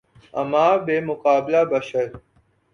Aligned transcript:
اماں 0.33 0.73
بمقابلہ 0.85 1.61
بشر 1.71 2.07